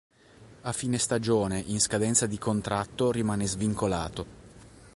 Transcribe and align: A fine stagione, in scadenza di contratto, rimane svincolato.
A 0.63 0.71
fine 0.73 0.97
stagione, 0.97 1.63
in 1.67 1.79
scadenza 1.79 2.25
di 2.25 2.39
contratto, 2.39 3.11
rimane 3.11 3.45
svincolato. 3.45 4.25